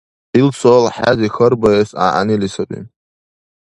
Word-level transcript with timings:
Ил 0.39 0.49
суал 0.59 0.85
хӀези 0.95 1.27
хьарбаэс 1.33 1.89
гӀягӀнили 1.97 2.49
саби. 2.53 2.79